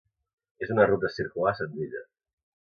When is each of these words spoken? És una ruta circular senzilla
És 0.67 0.71
una 0.75 0.87
ruta 0.91 1.11
circular 1.17 1.53
senzilla 1.61 2.03